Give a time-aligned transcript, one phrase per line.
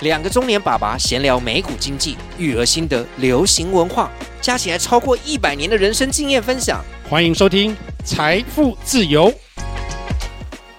[0.00, 4.10] 两个中年爸爸闲聊美股经济、育儿心得、流行文化，
[4.42, 6.84] 加起来超过一百年的人生经验分享。
[7.08, 7.72] 欢迎收听
[8.04, 9.30] 《财富自由》。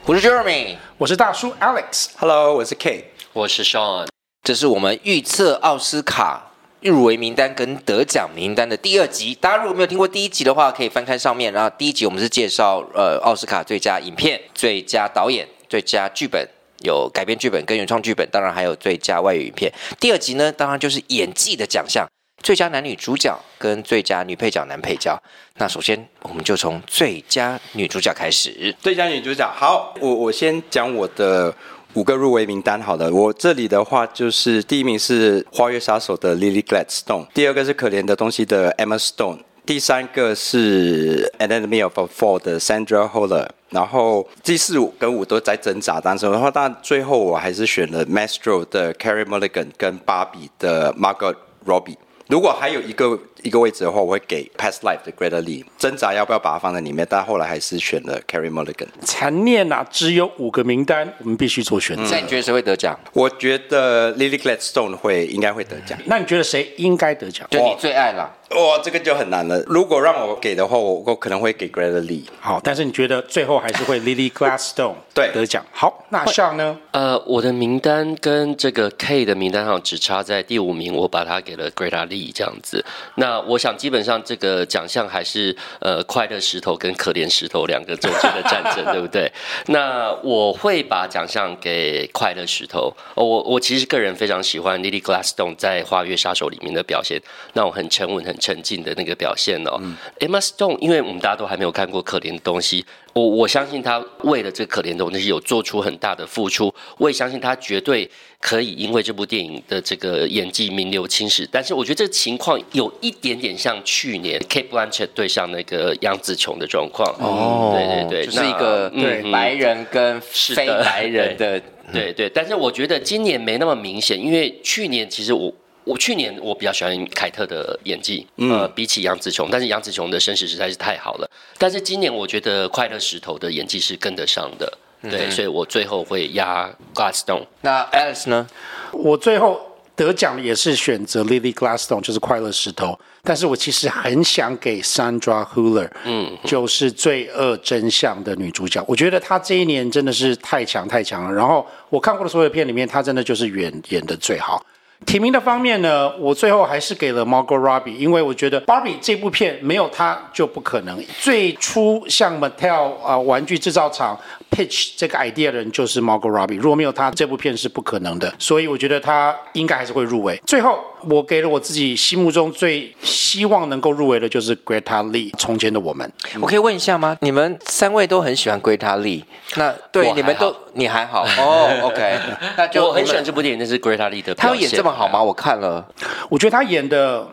[0.05, 4.05] 我是 Jeremy，我是大叔 Alex，Hello，我是 K，我是 Sean。
[4.43, 9.33] 这是我们预测奥斯卡入围名单跟得奖名单的第二集。
[9.33, 11.51] 大家如果没有听过第一集的话，可以翻看上面。
[11.51, 16.47] 然后第一集我们是介绍呃奥斯卡最佳影片、最佳导演、最佳剧本，
[16.83, 19.71] 有改编剧本跟原创剧本，当然还有最佳外语影片。
[19.99, 22.07] 第二集呢，当然就是演技的奖项，
[22.43, 25.21] 最佳男女主角跟最佳女配角、男配角。
[25.55, 28.75] 那首先我们就从最佳女主角开始。
[28.81, 31.53] 最佳女主角，好，我我先讲我的。
[31.93, 51.97] 五个入围名单，好的，我这里的话就是第一名是《花月杀手》的 Lily Gladstone，第二个是《可怜的东西》的 Emma Stone，第三个是《Anatomy of a Fall》的 Sandra Holler，然后第四五跟五都在挣扎当中，然后但最后我还是选了《Maestro》的 Carey Mulligan 跟《芭比》的 Margot Robbie。
[52.29, 58.87] 如果还有一个一个位置的话，我会给 Past Life 的 Greta Lee，挣扎要不要把它放在里面，但后来还是选了 Carey Mulligan。
[59.05, 62.03] 残念啊，只有五个名单，我们必须做选择。
[62.11, 62.99] 那、嗯、你觉得谁会得奖？
[63.13, 65.97] 我觉得 Lily Gladstone 会应该会得奖。
[66.07, 67.47] 那你觉得谁应该得奖？
[67.49, 68.29] 就你最爱了。
[68.51, 69.61] 哇，这个就很难了。
[69.67, 72.23] 如果让我给的话，我我可能会给 Greta Lee。
[72.39, 75.65] 好，但是你觉得最后还是会 Lily Gladstone 对得奖？
[75.71, 76.77] 好，那像呢？
[76.91, 82.83] 呃，我的名单跟这个 K 的名单上只差在第五名，我把它给了 Greta Lee 这样子。
[83.15, 89.31] 那我想基本上这个奖项还是呃快乐石头跟可怜石头两个中间的战争，对不对？
[89.67, 92.91] 那我会把奖项给快乐石头。
[93.13, 97.21] 我我其实个人非常喜欢 Lily Gladstone 在《花月杀手》里面的表现，
[97.53, 98.35] 那种很沉稳很。
[98.39, 102.85] 沉静的那个表现哦、嗯、Emma Stone，因为我们大家都还没有看过可怜的东西，
[103.17, 108.07] 我我相信他为了这可怜的东西有做出很大的付出，我也相信他绝对
[108.39, 111.47] 可以因为这部电影的这个演技名留青史。
[111.51, 121.59] 但是我觉得这个情况有一点点像去年 Kate Blanchett 对上那个杨紫琼的状况哦，对对对，就是一个对白人跟非白人的，
[121.91, 125.51] 对对，但是我觉得今年没那么明显，因为去年其实我。
[125.87, 131.29] 我去年我比较喜欢凯特的演技，嗯、呃，比起杨紫琼，但是杨紫琼的身世实在是太好了。
[131.57, 137.45] 但是今年我觉得快乐石头的演技是跟得上的，嗯、对，所以我最后会压 Glassstone。
[137.61, 138.45] 那 Alice 呢？
[138.91, 139.61] 我最后
[139.95, 142.99] 得奖的也是选择 Lily Glassstone，就是快乐石头。
[143.23, 148.83] 但是我其实很想给 Sandra Huller，嗯，就是罪恶真相的女主角。
[148.87, 151.33] 我觉得她这一年真的是太强太强了。
[151.33, 154.65] 然后我看过的所有片里面，她真的就是演演的最好。
[155.05, 161.01] 提名的方面呢，我最后还是给了 Margot Robbie，因为我觉得 Barbie 这部片没有她就不可能。
[161.19, 164.19] 最初像 Mattel 啊、玩具制造厂
[164.51, 168.33] pitch 这个 idea 的人就是 Margot Robbie，如果没有他，这部片是不可能的。
[168.39, 170.41] 所以我觉得他应该还是会入围。
[170.45, 170.79] 最后。
[171.07, 176.11] 我给了我自己心目中最希望能够入围的，就是 Greta Lee 从前的我们。
[176.41, 177.15] 我可以问一下吗？
[177.21, 179.21] 你们三位都很喜欢 Greta Lee，
[179.57, 182.19] 那对你们都你还好哦、oh,？OK，
[182.57, 184.33] 那就我很喜欢这部电影，那是 Greta Lee 的。
[184.33, 185.21] 他会演这么好吗？
[185.21, 185.87] 我看了，
[186.29, 187.27] 我觉得他演的。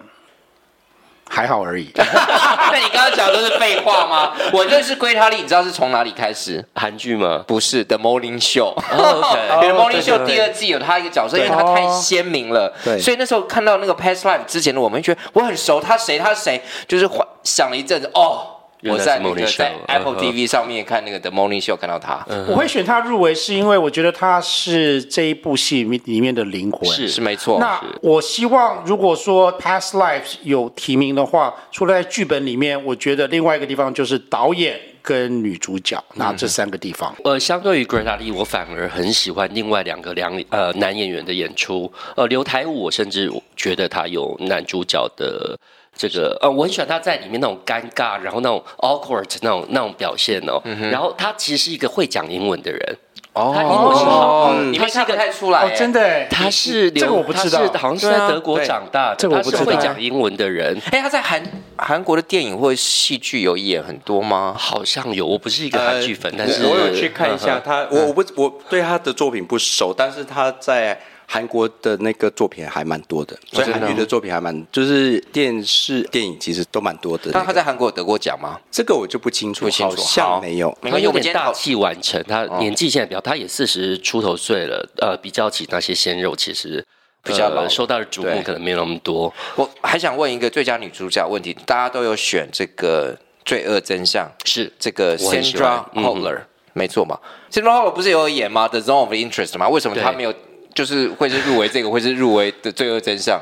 [1.28, 1.90] 还好而已。
[1.96, 4.32] 那你刚刚讲的都是废话吗？
[4.52, 6.64] 我认识 Greta Lee，你知道是从哪里开始？
[6.74, 7.44] 韩剧吗？
[7.46, 8.74] 不是，The Morning Show。
[8.74, 9.32] Oh.
[9.60, 12.72] The Morning Show 第二季有他一个角色，因为他太鲜明了。
[12.84, 13.00] 对。
[13.00, 16.18] 所以那时候看到那个 Past Life 之前的我们，觉得我很熟，他谁？
[16.18, 16.62] 他谁？
[16.86, 17.08] 就是
[17.42, 18.50] 想了一阵子，哦。
[18.90, 22.24] 我在那个在 Apple TV 上面看那个 The Morning Show，看到他。
[22.48, 26.88] 我会选他入围，是因为我觉得他是这一部戏里面的灵魂。
[26.90, 27.58] 是是没错。
[27.58, 37.14] 那我希望如果说 Past Lives 有提名的话，除了在剧本里面，我觉得另外一个地方就是导演跟女主角，那这三个地方。
[37.24, 41.90] 呃，相对于 Greta Lee，我反而很喜欢另外两个两呃男演员的演出。
[42.16, 45.58] 呃，刘台武，我甚至觉得他有男主角的。
[45.96, 50.60] 这个呃，我很喜欢他在里面那种尴尬，然后那种 awkward 那种那种表现哦。
[50.64, 52.98] 嗯、然后他其实是一个会讲英文的人。
[53.32, 57.66] 哦，他英文是好，哦，你们看不太出来哦，真的耶，他是这个我不知道。
[57.66, 59.64] 他是好像是在德国长大的，这个我不知道。
[59.64, 60.80] 他是会讲英文的人。
[60.92, 61.42] 哎，他在韩
[61.76, 64.54] 韩国的电影或戏剧有演很多吗？
[64.56, 67.62] 好像有，我不是一个韩剧粉，但是我有去看一下嗯。
[67.64, 70.96] 他，我我不我对他的作品不熟，但是他在
[71.26, 77.30] 韩国的那个作品还蛮多的，所以韩语的作品还蛮，就是电视电影其实都蛮多的。
[77.32, 78.60] 那他在韩国有得过奖吗？
[78.70, 80.76] 这个我就不清楚，不清楚好像没有。
[80.80, 86.84] 没关系，他有我们今天讨点大器晚成，他年纪现在比较，他也四十出头岁了，呃，比较起那些鲜肉，其实
[87.22, 89.32] 比较老呃受到的瞩目对可能没有那么多。
[89.56, 96.42] 我还想问一个最佳女主角问题，大家都有选这个《罪恶真相》，是这个 Sandra 嗯 Hüller，
[96.74, 97.18] 没错嘛
[97.50, 99.68] ？Sandra Holler 不是有演吗？The Zone of Interest 吗？
[99.68, 100.34] 为什么她对没有？
[100.74, 103.38] 就是会是入围这个，会是入围的《罪恶真相》，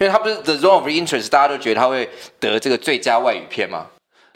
[0.00, 2.08] 因为他不是 The Zone of Interest，大家都觉得他会
[2.40, 3.86] 得这个最佳外语片嘛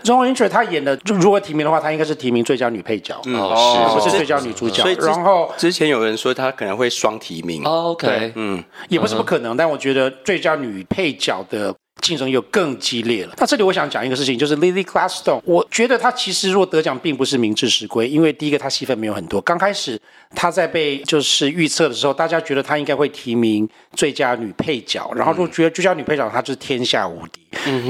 [0.04, 4.82] ？Zone of Interest 他演的，就如果提名的话，他应该是提名最佳女配角，哦，不是最佳女主角。
[4.82, 4.96] 所以。
[5.00, 13.34] 然后之前有人说他可能会双提名，哦，OK，嗯，也不是不可能，但我觉得最佳女配角的竞争又更激烈了。
[13.38, 19.40] 那这里我想讲一个事情，就是 Lily Gladstone，我觉得她其实若得奖并不是名至实归，因为第一个她戏份没有很多。
[19.40, 20.00] 刚开始
[20.34, 27.40] 她在被就是预测的时候，大家觉得她应该会提名最佳女配角，然后如果觉得最佳女配角她就是天下无敌。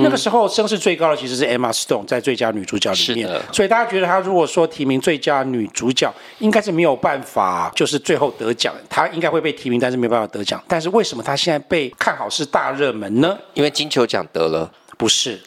[0.02, 3.40] 那个时候声势最高的其实是 Emma Stone 在最佳女主角里面。
[3.52, 10.62] 所以大家觉得她如果说提名最佳女主角，应该是没有办法，就是最后得奖，她应该会被提名，但是没有办法得奖。
[10.66, 13.38] 但是为什么她现在被看好是大热门呢？
[13.54, 15.38] 因为金球奖得了，不是，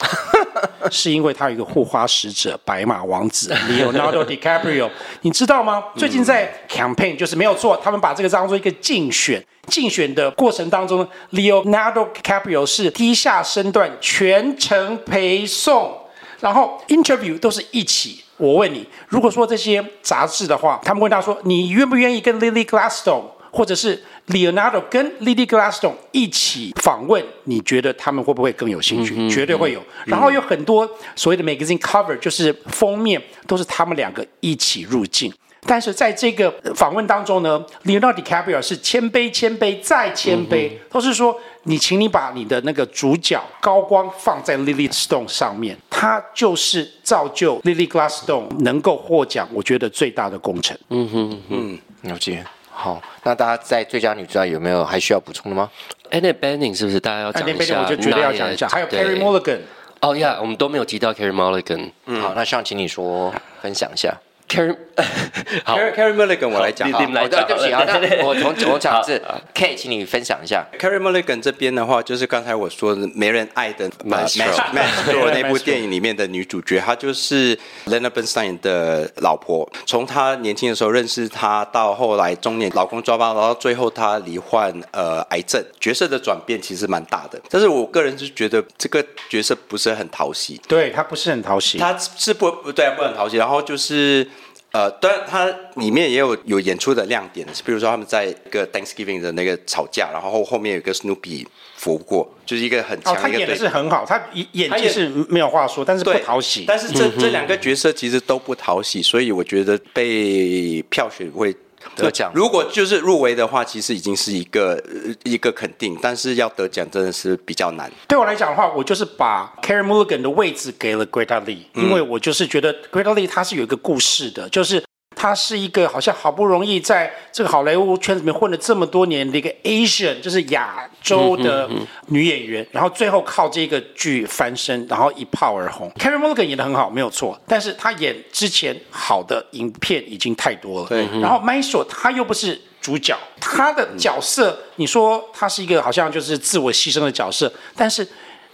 [0.92, 4.90] 是因为他有一个护花使者白马王子 Leonardo DiCaprio，
[5.22, 5.84] 你知道吗？
[5.96, 15.96] 最近在 campaign 就是没有错，他们把这个当做一个竞选，竞选的过程当中，Leonardo DiCaprio 是低下身段全程陪送，
[16.40, 18.24] 然后 interview 都是一起。
[18.38, 29.30] 我问你，如果说这些杂志的话，他们问他说，你愿不愿意跟 Lily Gladstone 或者是 Leonardo 跟 Lily Gladstone 一起访问，你觉得他们会不会更有兴趣？
[29.30, 29.82] 绝对会有。
[30.06, 35.32] 然后有很多所谓的 magazine cover，就是封面都是他们两个一起入镜。
[35.66, 50.78] 但是在这个访问当中呢，Leonardo DiCaprio 是谦卑、谦卑再谦卑，都是说你，请你把你的那个主角高光放在 Lily Stone 上面，他就是造就 Lily Glassstone 能够获奖，我觉得最大的功臣。
[50.90, 52.44] 嗯哼嗯，了解。
[52.70, 55.70] 好，那大家在最佳女主角有没有还需要补充的吗
[56.12, 57.82] ？Annette Bening 是不是大家要讲一下？
[57.82, 58.68] 我就绝对要讲一下。
[58.68, 59.60] 还有 Carey Mulligan。
[60.02, 61.92] 哦呀，我们都没有提到 Carey Mulligan。
[62.08, 64.14] 嗯，好，那希望请你说分享一下。
[65.66, 67.82] 好 Carey Mulligan 我来讲，你们来讲，对不起啊，
[68.24, 69.22] 我从我讲是
[69.54, 70.66] K，请你分享一下。
[70.80, 79.68] Carey Mulligan 这边的话，就是刚才我说的没人爱的 Maestro Maestro 那部电影里面的女主角，她就是 Leonard Bernstein 的老婆。
[79.86, 87.42] 从她年轻的时候认识她，到后来中年老公抓包，然后最后她罹患呃癌症，角色的转变其实蛮大的。
[87.50, 93.38] 但是我个人是觉得这个角色不是很讨喜，对，她不是很讨喜，她是不不对，不很讨喜。
[93.38, 94.28] 然后就是。
[94.74, 103.28] 呃，当然，它里面也有有演出的亮点，比如说他们在一个 Thanksgiving 的那个吵架，然后后面有一个 Snoopy 扶过，就是一个很强的一个。
[103.28, 106.66] 哦，他演的是很好，他演技是没有话说，但是不讨喜。
[106.68, 111.56] 但是这这两个角色其实都不讨喜，所以我觉得被票选会。
[111.96, 114.82] 得奖，如果就是入围的话，其实已经是一个
[115.24, 117.92] 一个肯定，但是要得奖真的是比较难。
[118.08, 124.84] 对我来讲的话，我就是把 Carey Mulligan 的位置给了 Greta Lee，因为我就是觉得 Greta Lee 她是有一个故事的，就是
[125.24, 131.70] 她是一个好像好不容易在这个好莱坞圈子里面混了这么多年的一个 Asian，就是亚洲的
[132.08, 135.90] 女演员，然后最后靠这个剧翻身，然后一炮而红。
[135.98, 140.90] Carey Mulligan 演的很好，没有错，但是她演之前好的影片已经太多了。
[140.90, 148.06] 对，然后 Maestro 他又不是主角，他的角色，你说他是一个好像就是自我牺牲的角色，但是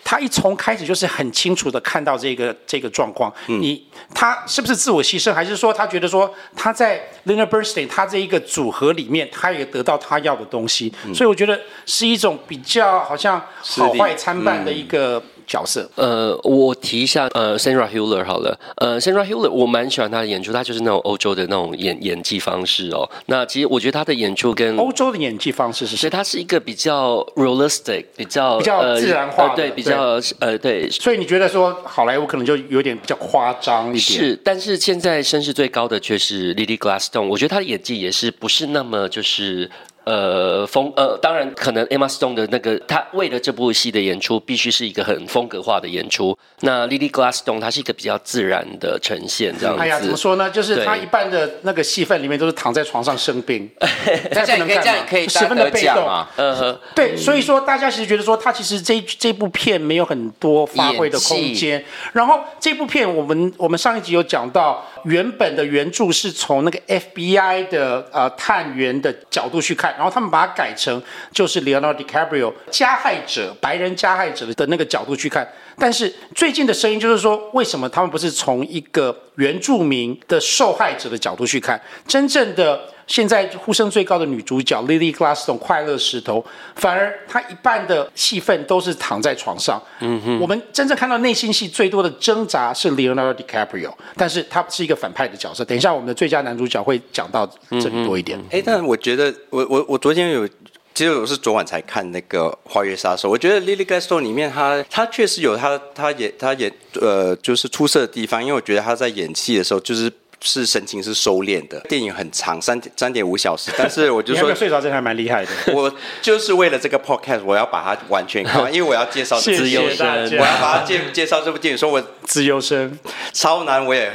[0.04, 3.34] 他一从开始就是很清楚的看到这个这个状况。
[3.48, 10.94] 你他是不是自我牺牲，还是说他觉得说他在 Leonard Bernstein 他这一个组合里面，他也得到他要的东西？
[11.14, 15.22] 所以我觉得是一种比较好像好坏参半的一个。
[15.50, 23.10] 角色，呃，我提一下，呃，Sandra Hüller 好了，呃，Sandra Hüller 我蛮喜欢她的演出，她就是那种欧洲的那种演演技方式哦。
[23.26, 30.88] 那其实我觉得她的演出跟欧洲的演技方式是，所以她是一个比较 realistic，比较比较自然化、呃呃，对，比较呃对。
[30.92, 34.00] 所以你觉得说好莱坞可能就有点比较夸张一点？
[34.00, 39.70] 是，但是现在声势最高的却是 Lily Gladstone，我觉得她的演技也是不是那么就是。
[40.10, 46.36] 呃风呃，当然可能 Emma Stone 的那个他为了这部戏的演出，必须是一个很风格化的演出。
[46.62, 49.82] 那 Lily Gladstone 她是一个比较自然的呈现，这样子。
[49.84, 50.50] 哎呀，怎么说呢？
[50.50, 53.70] 就是他一半的那个戏份里面都是躺在床上生病，
[54.34, 56.28] 这样可以这样可以十分的被动啊。
[56.38, 61.86] 呃，对，所以说大家其实觉得说他其实这这部片没有很多发挥的空间。
[62.14, 69.96] 然后这部片我们我们上一集有讲到，原本的原著是从那个 FBI 的呃探员的角度去看。
[70.00, 71.04] 然后他们把它改成
[71.34, 75.46] 就是 Leonardo DiCaprio 加害者白人加害者的那个角度去看，
[75.78, 81.82] 但是最近的声音就是说，为什么他们不是从一个原住民的受害者的角度去看？
[82.08, 82.80] 真正的
[83.10, 89.82] 现在呼声最高的女主角 Lily Gladstone 快乐石头，反而她一半的戏份都是躺在床上。
[90.00, 95.66] 嗯哼，我们真正看到内心戏最多的挣扎是 Leonardo DiCaprio，但是他是一个反派的角色。
[95.66, 98.40] 等一下我们的最佳男主角会讲到这里多一点。
[98.52, 100.48] 哎、嗯，但我觉得我我我昨天有。
[100.94, 110.12] 其实我是昨晚才看那个《花月杀手》，我觉得 Lily Gladstone 里面她她确实有她她演她演呃就是出色的地方，因为我觉得她在演戏的时候就是。
[110.42, 115.52] 是神情是收敛的，电影很长，三三点五小时，但是 我就说睡着，这还蛮厉害的。
[115.74, 122.98] 我就是为了这个 podcast，我要把它完全看完， 因为我要介绍自由身，我要把它介介绍这部电影，说我自由身
[123.34, 124.12] 超难，我也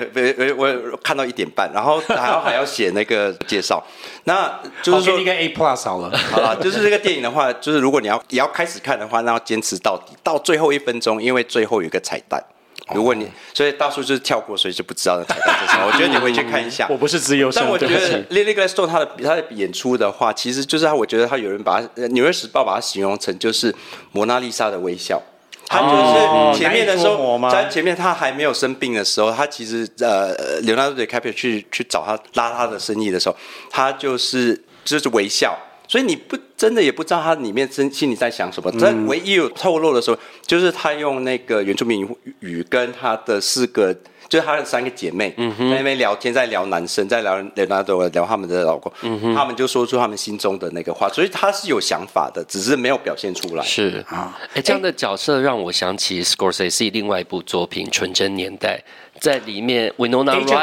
[0.57, 3.85] 我我看到一点半，然后还要还要写那个介绍，
[4.25, 12.43] 那就是说一个 A plus 好了，好了，就是这个电影的话，就是如果你要也要开始看的话，那要坚持到底，到最后一分钟，因为最后有一个彩蛋。
[12.92, 15.86] 如果你所以大叔就是跳过，所以就不知道的彩蛋是什么。
[15.88, 16.86] 我觉得你回去看一下。
[16.90, 23.74] 我不是自由身，但我觉得 Lily Gladstone 他的他的演出的话，其实就是他，我觉得他有人把他《纽约时报》把它形容成就是
[24.12, 25.22] 蒙娜丽莎的微笑。
[25.66, 33.36] 他就是前面的时候，在前面他还没有生病的时候，他其实呃，Leonardo DiCaprio 去去找他拉他的生意的时候，
[33.70, 35.58] 他就是就是微笑。
[35.86, 38.70] 所以你不真的也不知道他里面真心里在想什么。
[38.72, 42.08] 他唯一有透露的时候，就是他用那个原住民
[42.40, 43.94] 语跟他的四个，
[44.28, 48.90] 就是他的三个姐妹在那边聊天，在聊男生，在聊聊那都聊他们的老公，
[49.34, 51.08] 他们就说出他们心中的那个话。
[51.10, 53.62] 所以他是有想法的，只是没有表现出来。
[53.62, 58.78] 是啊，哎，这样的角色让我想起 Scorsese 另外一部作品《纯真年代》。
[59.25, 60.54] 在里面，维诺纳瑞德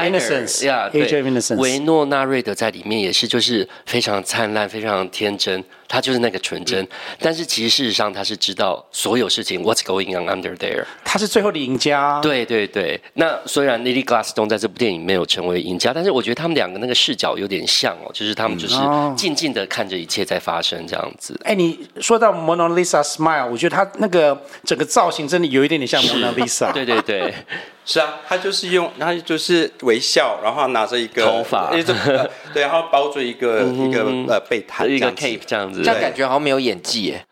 [0.67, 1.01] 呀，对，
[1.55, 5.63] 维诺纳瑞德在里面也是，就是非常灿烂，非常天真。
[5.91, 6.87] 他就是那个纯真，嗯、
[7.19, 9.61] 但是其实事实上他是知道所有事情。
[9.61, 10.85] What's going on under there？
[11.03, 12.21] 他是最后的赢家。
[12.21, 12.97] 对对对。
[13.15, 18.75] 那虽然 Lily Gladstone 在这部电影没有成为赢家，但是我觉得他们两个那个视角有点像哦，就是他们就是
[19.17, 21.37] 静静的看着一切在发生这样子。
[21.43, 26.71] 哎、嗯哦，你说到 Mona Lisa Smile，我觉得他那个整个造型真的有一点点像 Mona Lisa。
[26.73, 27.33] 对对对，
[27.85, 31.83] 是啊，他就是用，他就是微笑，然后拿着一个头发，呃、
[32.53, 35.80] 对，然后包着一个、嗯、一个呃被毯，一个 cape 这样子。
[35.83, 37.25] 这样感觉好像没有演技耶。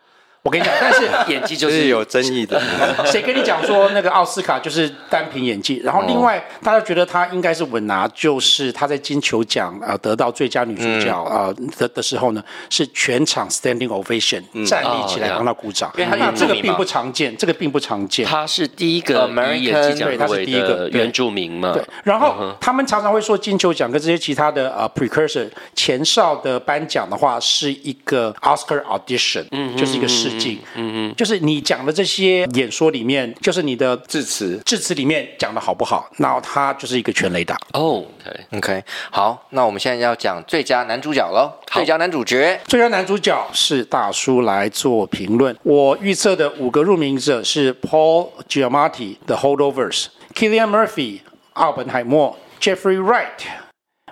[0.50, 2.60] 我跟你讲，但是演技就是 有争议的。
[3.06, 5.79] 谁跟你讲说那个奥斯卡就是单凭演技？
[5.84, 15.94] 然后另外，大家觉得他应该是稳拿，就是他在金球奖呃得到最佳女主角呃的的时候呢，是全场 standing ovation 站立起来帮他鼓掌。
[16.00, 18.25] 因为这个并不常见，这个并不常见。
[18.25, 21.74] 他是第一个女演技奖，对，他是第一个原住民嘛。
[21.74, 21.84] 对。
[22.03, 30.38] 然后他们常常会说金球奖跟这些其他的呃 precursor 前哨的颁奖的话，是一个 Oscar audition，嗯，就是一个试。
[30.75, 36.10] 嗯嗯，就是你讲的这些演说里面，就是你的致辞，致辞里面讲的好不好？
[36.17, 37.55] 然后他就是一个全雷达。
[37.74, 41.51] 哦、oh,，OK OK，好，那我们现在要讲最佳男主角喽。
[41.72, 45.55] 最佳男主角，最佳男主角是大叔来做评论。
[45.63, 51.19] 我预测的五个入名者是 Paul Giamatti 的 Holdovers、Killian Murphy
[51.53, 53.27] 奥本海默，Jeffrey Wright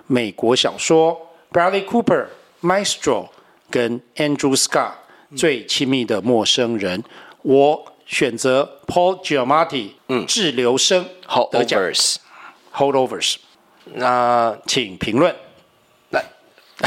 [0.06, 1.20] 美国小说
[1.52, 2.26] ，Bradley Cooper
[2.62, 3.28] Maestro
[3.70, 4.92] 跟 Andrew Scott。
[5.36, 7.02] 最亲密的陌生人，
[7.42, 13.36] 我选择 Paul Giamatti，嗯，滞留生，Holdovers，Holdovers，
[13.94, 15.34] 那请评论。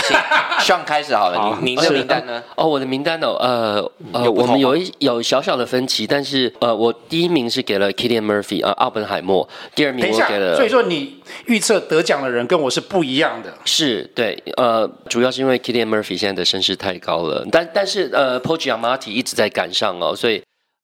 [0.08, 0.18] 请
[0.60, 2.42] 上开始好了，好，您的名单呢？
[2.56, 10.56] 哦，我的名单哦，呃呃，我们有一有小小的分歧，但是呃，我第一名是给了 Kitty Murphy 啊、呃，奥本海默，第二名我给了。
[10.56, 13.52] 所以说你预测得奖的人跟我是不一样的。
[13.66, 20.42] 是对，呃，主要是因为 Kitty Murphy 现在的身世太高了，但但是呃，Paul Giamatti 一直在赶上哦，所以。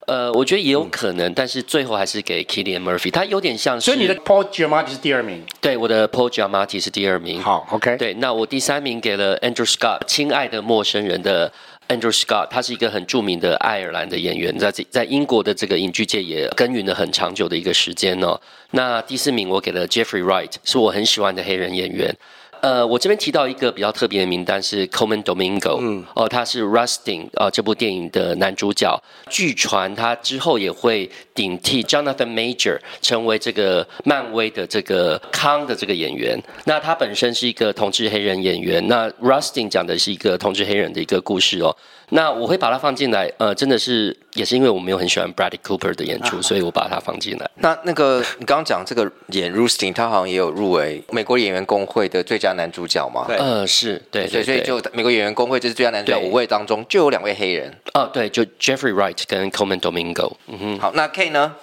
[0.08, 3.84] 呃，我觉得也有可能，嗯、但是最后还是给 Killian Murphy，他有点像是。
[3.84, 5.44] 所以你的 Paul Giamatti 是第二名。
[5.60, 7.40] 对，我的 Paul Giamatti 是第二名。
[7.40, 7.96] 好，OK。
[7.98, 11.52] 对，那我第三名给了 Andrew Scott，亲爱的陌生人的
[11.88, 18.40] Andrew Scott，他是一个很著名的爱尔兰的演员，在在英国的这个影剧界也耕耘了很长久的一个时间哦。
[18.70, 22.14] 那第四名我给了 Jeffrey Wright，是我很喜欢的黑人演员。
[22.60, 29.00] 呃，我这边提到一个比较特别的名单是 Colman Domingo，嗯，哦，他是 Rustin 呃这部电影的男主角，
[29.30, 36.40] 据传他之后也会顶替 Jonathan Major 成为这个漫威的这个康的这个演员。
[36.64, 41.74] 那他本身是一个同志黑人演员，那 Rustin 讲的是一个同志黑人的一个故事哦。
[42.10, 47.50] 那我会把它放进来，呃，真的是也是因为我没有很喜欢 Bradley Cooper 的演出，啊、 所以我把它放进来。
[47.56, 53.24] 那那个你刚刚讲这个演 Rustin，他好像也有入围美国演员工会的最佳男主角嘛？
[53.26, 57.70] 对，呃，是对，对，对，所以就美国演员工会这是最佳男主角五位当中就有两位黑人。
[57.94, 60.32] 哦、呃，对，就 Jeffrey Wright 跟 Coleman Domingo。
[60.46, 61.54] 嗯哼，好，那 K 呢？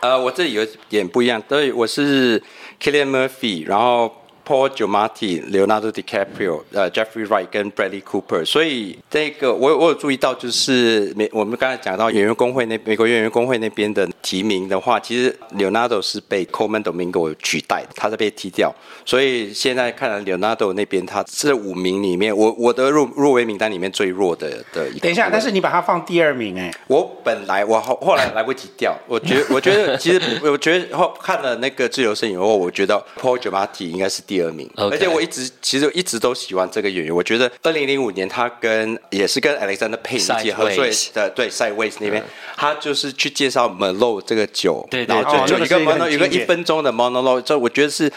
[0.00, 2.40] 呃，我这里有点不一样，对，我是
[2.80, 4.12] Killian Murphy，然后。
[4.48, 18.74] Paul Giamatti、Leonardo DiCaprio、呃 Jeffrey Wright 跟 Bradley Cooper，所以这个我我有注意到，就是美我们刚才讲到演员工会那美国演员工会那边的提名的话，其实 Leonardo 是被 Coleman Domingo 取代，他是被踢掉，
[19.04, 25.00] 所以现在看来 Leonardo 那边他这五名里面，我我的入入围名单里面最弱的的一个。
[25.00, 34.37] 等一下，但是你把他放第二名哎，我本来我后后来来不及掉，我觉得我觉得其实我觉得后看了那个自由身影后，我觉得 Paul Giamatti 应该是第。
[34.38, 37.14] 第二名.而且我一直其实一直都喜欢这个演员。
[37.14, 42.22] 我觉得二零零五年他跟也是跟 Alexander Payne 一起合作的，对，Sideways 那边，
[42.56, 48.10] 他就是去介绍 Merlot 这个酒，对，对，然后就就一个 monologue，有个一分钟的 monologue，这我觉得是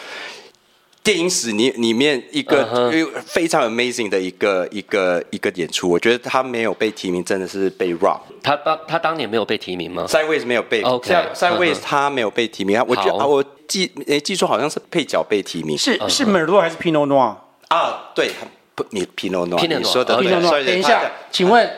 [1.02, 2.90] 电影史里里面一个
[3.26, 5.88] 非常 amazing 的一个一个一个演出。
[5.88, 8.20] 我觉得他没有被提名，真的是被 rob。
[8.42, 12.82] 他当他当年没有被提名吗？Sideways 没有被，OK，Sideways 他没有被提名。
[12.86, 13.44] 我觉得我。
[13.68, 17.36] 记诶，记错好像是配角被提名，是是 Merlot 还是 Pinot Noir
[17.68, 18.10] 啊？
[18.14, 18.30] 对，
[18.74, 20.62] 不，你 Pinot Noir，你说的 Pinot Noir。
[20.66, 21.70] 等一下，请问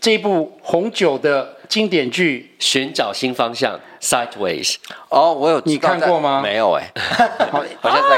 [0.00, 4.74] 这一部红酒的经典剧《寻找新方向》（Sideways）
[5.08, 6.42] 哦，我有你看过吗？
[6.42, 6.92] 没有哎，
[7.50, 7.64] 好，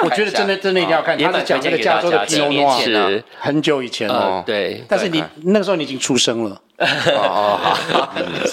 [0.02, 1.16] 我觉得真的真的一定要看。
[1.16, 4.84] 他是讲这个加州的 Pinot Noir，很久以前了，对。
[4.88, 6.60] 但是你那个时候你已经出生了。
[6.78, 7.58] 哦，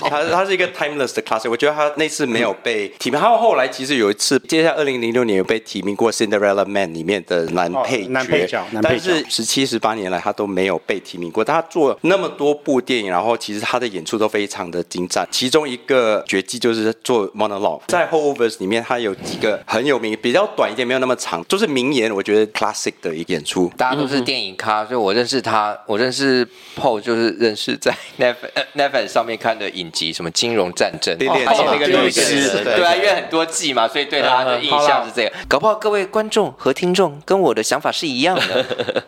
[0.10, 11.44] 他他 是一个 timeless 的 classic，我觉得他那次没有被提名，他后来其实有一次，接下来二零零六年有被提名过《Cinderella Man》里面的男配角，男配角，但是十七十八年来他都没有被提名过。
[11.44, 23.70] 他做那么多部电影，然后其实他的演出都非常的精湛，其中一个绝技就是做 monologue，在 Holdovers 里面他有几个很有名，比较短一点，没有那么长，就是名言，我觉得 classic 的一个演出。
[23.78, 26.48] 大家都是电影咖，所以我认识他，我认识
[26.80, 27.94] Paul 就是认识在。
[28.18, 35.32] Netflix 上面看的影集，什么金融战争，对对，那个律师，对啊，因为很多季嘛，所以对他的印象是这个。
[35.48, 39.04] 搞不好各位观众和听众跟我的想法是一样的。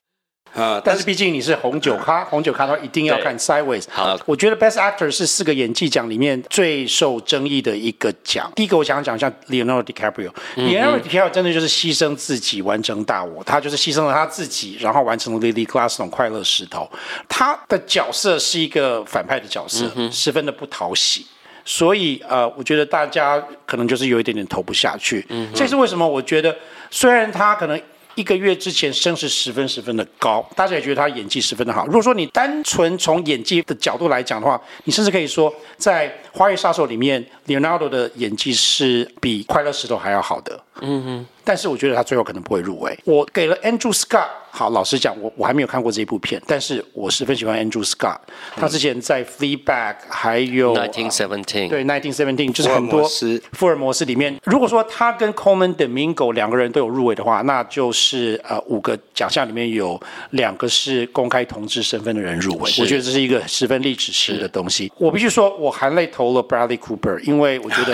[0.56, 3.84] 呃，但是毕竟你是红酒咖，红酒咖的话一定要看 Sideways。
[3.92, 8.50] 好，我觉得 Best Actor 是四个演技奖里面最受争议的一个奖。
[8.56, 16.90] 第一个我想讲一下 Leonardo DiCaprio，Leonardo、嗯、DiCaprio 真的就是牺牲自己完成大我，他就是牺牲了他自己，然后完成了 Lily Gladstone 快乐石头。
[17.28, 21.28] 他的角色是一个反派的角色，嗯、十分的不讨喜，
[21.66, 25.26] 所以呃，我觉得大家可能就是有一点点投不下去。
[25.28, 26.08] 嗯，这是为什么？
[26.08, 26.56] 我觉得
[26.90, 27.78] 虽然他可能。
[28.16, 31.86] 一个月之前声势十分十分的高，大家也觉得他演技十分的好。
[31.86, 40.60] 如果说你单纯从演技的角度来讲的话，你甚至可以说，在《花月杀手》里面，Leonardo 的演技是比《快乐石头》还要好的。
[40.82, 41.26] 嗯哼。
[41.46, 42.98] 但是我觉得他最后可能不会入围。
[43.06, 44.28] 我给了 Andrew Scott。
[44.50, 48.18] 好，老实讲，我我还没有看过这一部片，但是我十分喜欢 Andrew Scott。
[48.56, 53.06] 他之前在 Fleabag 还有 Nineteen Seventeen，对 Nineteen Seventeen 就是很多
[53.52, 54.40] 福尔摩斯里面。
[54.46, 62.72] 如果说他跟 Colman Domingo 两个人都有入围的话，那就是呃五个奖项里面有两个是公开同志身份的人入围。
[62.80, 64.90] 我觉得这是一个十分历史式的东西。
[64.98, 67.94] 我必须说，我含泪投了 Bradley Cooper，因为我觉得，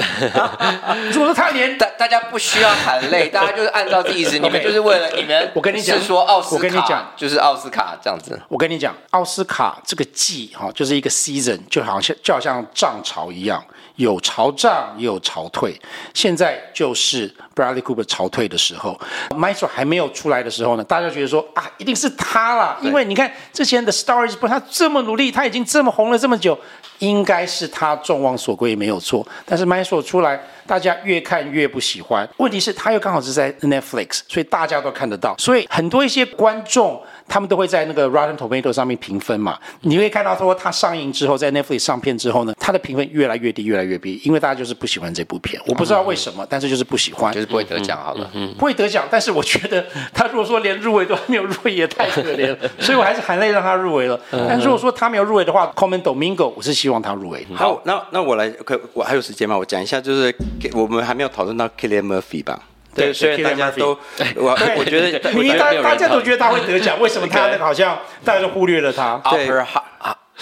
[1.11, 6.55] 如果说他连大大家不需要含泪， 大家就是按照意思，你们 就是为了你们，我跟你讲说奥斯卡。
[6.55, 8.39] 我跟你讲，就是奥斯卡这样子。
[8.47, 13.63] 我跟你讲，奥斯卡这个季哈，就是一个 season，就好像就好像涨潮一样，
[13.95, 15.79] 有潮涨也有潮退。
[16.13, 18.99] 现在就是 Bradley Cooper 潮退的时候
[19.31, 26.57] ，Maestro 还没有出来的时候呢，大家觉得说啊，一定是他了，因为你看之前的 Is Born，他这么努力，他已经这么红了这么久，
[27.01, 29.27] 应该是他众望所归没有错。
[29.45, 30.39] 但是 My So 出来。
[30.67, 37.01] 大家越看越不喜欢，问题是他又刚好是在 Netflix，所以大家都看得到，所以很多一些观众。
[37.31, 39.57] 他们都会在那个 Rotten Tomato 上面评分嘛？
[39.83, 45.61] 你会看到说，他上映之后，在 Netflix 上片之后呢，他的评分越来越低，越来越低，因为大家就是不喜欢这部片。
[45.65, 49.05] 我不知道为什么，但是就是不喜欢，就是不会得奖好了，不会得奖。
[49.09, 52.57] 但是我觉得他如果说连入围都还没有入围，也太可怜了。
[52.81, 54.19] 所以我还是含泪让他入围了。
[54.29, 57.47] 但如果说他没有入围的话 c o m m e n Domingo，我是希望他入围。
[57.55, 59.57] 好，那那我来，可我还有时间吗？
[59.57, 60.35] 我讲一下，就是
[60.73, 62.59] 我们还没有讨论到 Killian Murphy 吧。
[62.93, 63.97] 对，虽然大家都，
[64.35, 69.17] 我我觉得，你大大家都觉得他会得奖，为什么他那个好像大家都忽略了他？
[69.29, 69.47] 对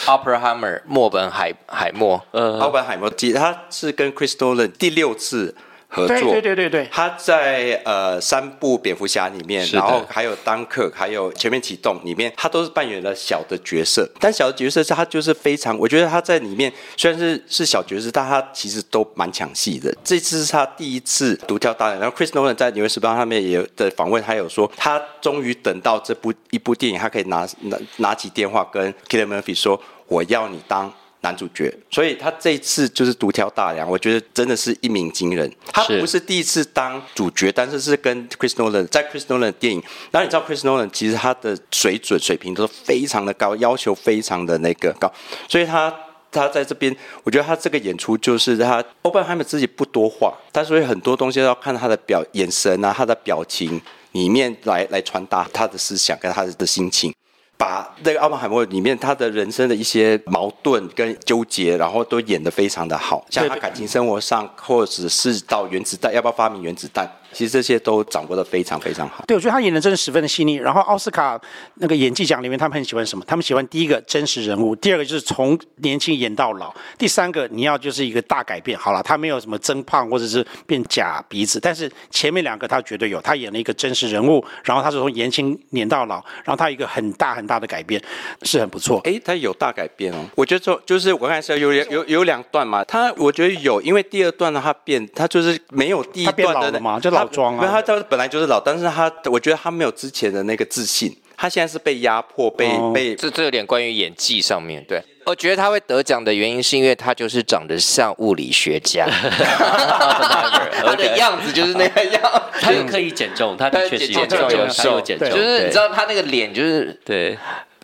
[0.06, 5.56] ，Oppenheimer 墨本海海默，呃，奥本海默，其实他是跟 Chris Nolan 第六次。
[5.91, 14.08] 合作，对对对对对，他在呃三部蝙蝠侠里面，然后还有当克，还有全面启动里面，他都是扮演了小的角色。
[14.19, 19.91] 但小的角色是他就是非常，我觉得他在里面虽然是是小角色，但他其实都蛮抢戏的。
[20.04, 21.99] 这次是他第一次独挑大梁。
[21.99, 35.51] 然后 Chris Nolan 在《纽约时报》上面也的访问，他有说他终于等到这部一部电影，他可以拿拿拿起电话跟 Killian Murphy 说：“我要你当。”男主角，所以他这一次就是独挑大梁，我觉得真的是一鸣惊人。
[35.73, 39.84] 他不是第一次当主角，但是是跟 Chris Nolan 在 Chris Nolan 的电影。
[40.12, 45.12] 然后你知道 Chris Nolan 其实他的水准水平都非常的高，要求非常的那个高，
[45.49, 45.93] 所以他
[46.32, 53.82] 他在这边，我觉得他这个演出就是他 Oppenheimer 自己不多话，但所以很多东西要看他的表眼神啊，他的表情
[54.13, 57.13] 里面来来传达他的思想跟他的心情。
[57.60, 67.06] 把那个奥本海默里面他的人生的一些矛盾跟纠结，然后都演得非常的好，像他感情生活上，或者是到原子弹要不要发明原子弹。
[67.32, 69.24] 其实这些都掌握的非常非常好。
[69.28, 70.56] 对，我觉得他演的真的十分的细腻。
[70.56, 71.39] 然后奥斯卡
[71.76, 73.24] 那个演技奖里面，他们很喜欢什么？
[73.28, 78.78] 他们喜欢第一个真实人物，第二个就是从年轻演到老，第三个你要就是一个大改变。
[78.78, 83.20] 好了，他没有什么增胖或者是变假鼻子，但是前面两个他绝对有。
[83.22, 88.02] 他演了一个真实人物，然后他是从年轻演到老，然后他有一个很大很大的改变，
[88.44, 89.00] 是很不错。
[89.04, 90.26] 哎，他有大改变哦。
[90.36, 104.84] 我觉得说就是我看是有有有有两段嘛，他我觉得有，因为第二段呢，他变他就是没有第一段的嘛，就老装啊，因为他他本来就是老，但是他我觉得他没有之前的那个自信，他现在是被压迫，被、哦、被这这有点关于演技上面。
[104.88, 112.21] 对，我觉得他会得奖的原因是因为他就是长得像物理学家， 他的样子就是那个样，
[112.62, 117.38] 他又可以减重，他的确是减重，有瘦减重，就是你知道他那个脸就是对。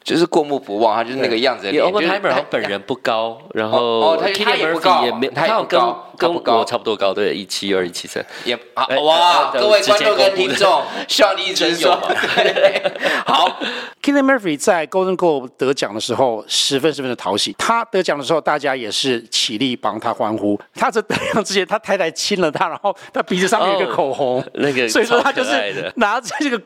[0.05, 1.67] 就是过目不忘，他就是那个样子。
[1.71, 5.81] Oppenheimer 他本人不高，然后哦，他他也不高，也没他跟
[6.15, 8.23] 跟我差不多高，对，一七二一七三。
[8.43, 11.99] 也哇，各位观众跟听众，希望你一直说。
[13.25, 13.59] 好
[14.03, 20.59] ，Killian Murphy 在 Golden Globe 得奖的时候十分十分的讨喜，他得奖的时候大家也是起立帮他欢呼。
[20.75, 26.61] 他在得奖之前，他太太亲了他，然后他鼻子上面有一个口红，那个所以说他就是拿着这个。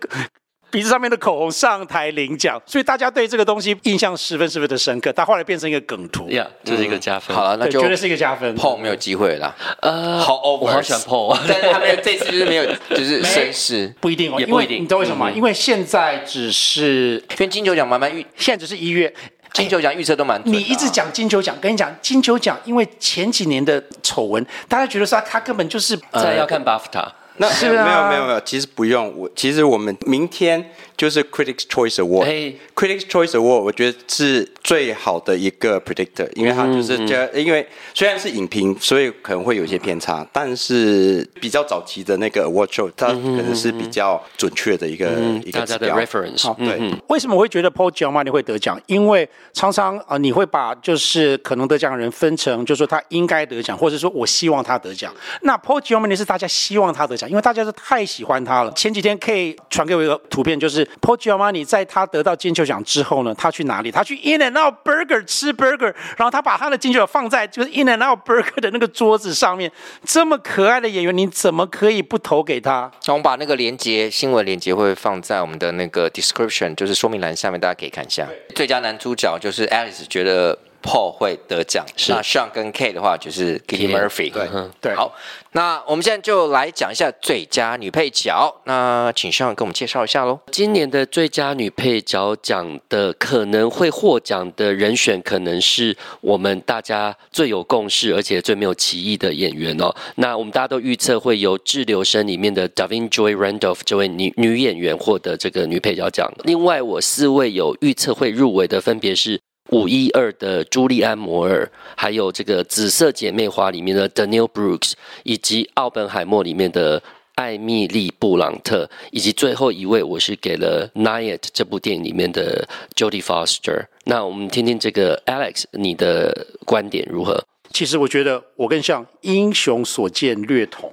[0.72, 5.12] 鼻子上面的口红上台领奖，所以大家对这个东西印象十分十分的深刻。
[5.14, 7.36] 他后来变成一个梗图，呀，这是一个加分。
[7.36, 8.56] 好了，那就绝对是一个加分。
[8.56, 14.82] Paul 没有机会了，呃，好，我好喜欢 Paul， 但是他没有，这次就是没有，就是绅士，不一定哦，也不一定。
[14.82, 15.32] 你知道为什么吗？
[15.32, 19.12] 因为现在只是，因为金球奖慢慢预，现在只是一月，
[19.54, 20.40] 金球奖预测都蛮。
[20.46, 27.08] 你一直讲金球奖，跟你讲金球奖，因为前几年的丑闻，大家觉得说他根本就是在要看 BAFTA。
[27.40, 29.12] 那是啊，没有没有没有，其实不用。
[29.18, 30.72] 我其实我们明天。
[31.00, 45.96] 就是 Critics Choice Award，Critics Choice Award，我觉得是最好的一个 predictor，因为它就是这，嗯嗯、因为虽然是影评，所以可能会有一些偏差，但是比较早期的那个 Award Show，它可能是比较准确的一个、嗯、一个指标。
[45.96, 46.78] 大家的 reference，好，对。
[46.80, 48.80] 嗯、为什么我会觉得 Paul Giamatti 会得奖？
[48.86, 55.12] 因为常常啊，你会把就是可能得奖的人分成，就是说他应该得奖，或者说我希望他得奖。
[55.42, 58.72] 那 Paul Giamatti 是大家希望他得奖，因为大家是太喜欢他了。
[58.74, 60.88] 前几天 K 传给我一个图片，就是。
[61.02, 63.90] Paul Giamatti 在他得到金球奖之后呢，他去哪里？
[63.90, 69.72] 他去 In and Out Burger 吃 burger，然后他把他的金球放在就是 In and Out Burger 的那个桌子上面。
[70.04, 72.92] 这么可爱的演员，你怎么可以不投给他？
[73.08, 78.28] 那我们把那个连接新闻连接会放在我们的那个 description，就是说明栏下面，大家可以看一下。
[78.56, 80.58] 最佳男主角就是 Alex 觉得。
[80.82, 84.32] Paul 会得奖，是那 Sean 跟 Kate 的话就是 Cillian Murphy。
[84.32, 84.48] 对
[84.82, 85.14] 对，好，
[85.52, 88.54] 那我们现在就来讲一下最佳女配角。
[88.66, 90.40] 那请 Sean 给我们介绍一下喽。
[90.52, 99.94] 今年的最佳女配角奖的可能会获奖的人选，可能是我们大家最有共识而且最没有歧义的演员哦。
[100.16, 106.32] 那我们大家都预测会由《滞留生》里面的 Da'Vine Joy Randolph 这位女女演员获得这个女配角奖。
[106.44, 109.40] 另外，我四位有预测会入围的，分别是。
[109.72, 117.02] 五一二的朱利安·摩尔，还有这个《紫色姐妹花》里面的 Daniel Brooks，以及《奥本海默》里面的
[117.36, 123.86] 艾蜜莉·布朗特，以及最后一位，我是给了《Nyet》这部电影里面的 Jodie Foster。
[124.06, 127.44] 那我们听听这个 Alex，你的观点如何？
[127.72, 130.92] 其实我觉得我更像英雄所见略同，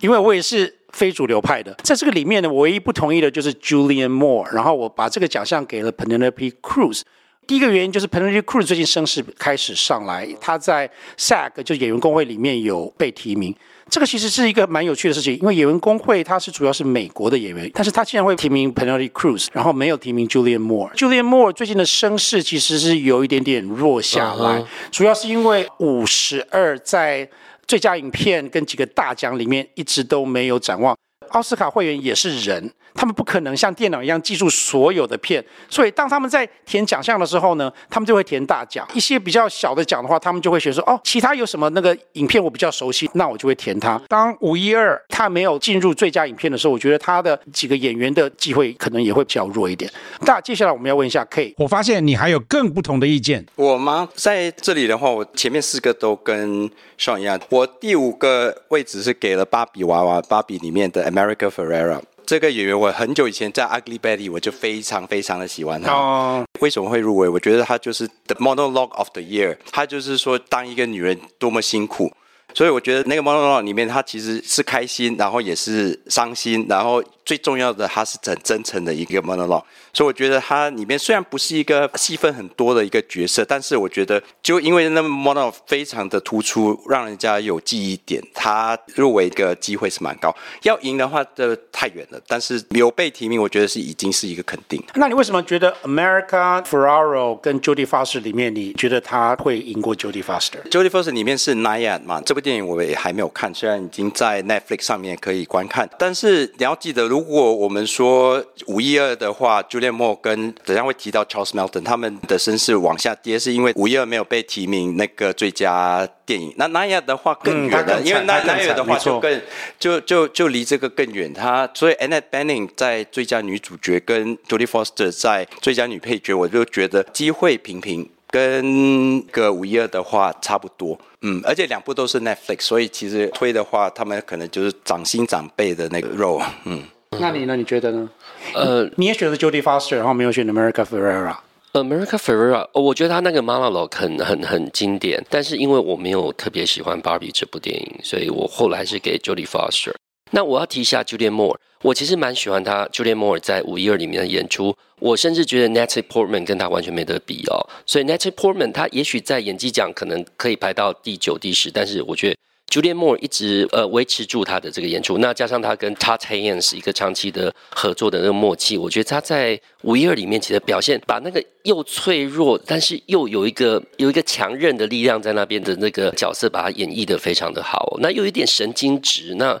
[0.00, 1.74] 因为我也是非主流派的。
[1.82, 7.02] 在这个里面呢，唯一不同意的就是 Julian Moore，然后我把这个奖项给了 Penelope Cruz。
[7.46, 13.54] 第一个原因就是 Penelope Cruz 最近声势开始上来，他在 SAG 就演员工会里面有被提名。
[13.88, 20.92] 这个其实是一个蛮有趣的事情，因为演员工会它是主要是美国的演员，但是他竟然会提名 Penelope Cruz，然后没有提名 Julianne Moore。
[20.96, 24.66] Julianne Moore 最近的声势其实是有一点点弱下来，uh huh.
[24.90, 27.28] 主要是因为五十二在
[27.68, 30.96] 最佳影片跟几个大奖里面一直都没有展望。
[31.28, 32.72] 奥斯卡会员也是人。
[32.96, 38.86] 他们不可能像电脑一样记住所有的片，所以当他们在填奖项的时候呢，他们就会填大奖。
[38.94, 44.00] 一些比较小的奖的话，他们就会选说哦，其他有什么那个影片我比较熟悉，那我就会填它。
[44.08, 49.90] 当五一二他没有进入最佳影片的时候，我觉得他的几个演员的机会可能也会比较弱一点。
[50.22, 53.44] 那接下来我们要问一下 K，我发现你还有更不同的意见。
[53.56, 54.08] 我吗？
[54.14, 62.00] 在这里的话，我前面四个都跟 Sean 一样，我第五个位置是给了芭比娃娃，芭比里面的 America Ferrera。
[62.26, 65.92] 这个演员我很久以前在《Ugly Betty》我就非常非常的喜欢他。
[65.92, 66.44] Oh.
[66.60, 67.28] 为什么会入围？
[67.28, 69.56] 我觉得他就是 The Monologue of the Year。
[69.70, 72.12] 他就是说，当一个女人多么辛苦。
[72.54, 79.62] 所以我觉得那个 monologue 里面，他其实是开心，然后也是伤心，然后最重要的，他是很真诚的一个 monologue。
[79.96, 90.34] 所以我觉得它里面虽然不是一个戏份很多的一个角色，但是我觉得就因为那个 monologue 非常的突出，让人家有记忆点，他入围的机会是蛮高。
[90.62, 92.20] 要赢的话，这太远了。
[92.26, 94.82] 但是有被提名，我觉得是已经是一个肯定。
[94.94, 102.22] 那你为什么觉得 America Ferraro 跟 Judy Foster 里面，你觉得他会赢过 Judy Foster？Jodie Foster 里面是 Nyan 嘛？
[102.24, 102.46] 这部。
[102.46, 116.52] 电影我也还没有看，虽然已经在 Netflix 上面可以观看，但是你要记得，如果我们说五一二的话 Moore 跟等下会提到 Charles Melton，他们的声势往下跌，是因为五一二没有被提名那个最佳电影。
[116.56, 119.42] 那 Nyad 的话更远了，嗯、因为 Nyad 的话就更
[119.78, 121.32] 就就就离这个更远。
[121.32, 128.08] 他所以 Annette Bening 在最佳女主角跟 Jodie Foster 在最佳女配角，我就觉得机会平平。
[128.28, 136.82] 跟个五一二的话差不多，嗯，而且两部都是 Netflix，所以其实推的话，他们可能就是掌心长辈的那个肉，嗯。
[137.20, 137.56] 那你呢？
[137.56, 138.08] 你觉得呢？
[138.54, 141.36] 呃，你也选择 Jodie Foster，然后没有选 America Ferrera。
[141.72, 149.92] America Ferrera，我觉得他那个 monologue 很很很经典，但是因为我没有特别喜欢 Barbie 这部电影，所以我后来是给 Jodie Foster。
[150.30, 157.60] 那我要提一下 Julianne Moore，我其实蛮喜欢他 Julianne Moore 在五一二里面的演出，我甚至觉得 Natalie Portman 跟他完全没得比哦。
[157.84, 162.36] 所以 Natalie Portman 他也许在演技奖可能可以排到第九、第十，但是我觉得
[162.68, 179.60] Julian Moore 一直呃维持住他的这个演出，那加上他跟 Todd Haynes 一个长期的合作的那个默契，我觉得他在五一二里面其实表现，把那个又脆弱但是又有一个有一个强韧的力量在那边的那个角色，把它演绎的非常的好，那又有一点神经质那。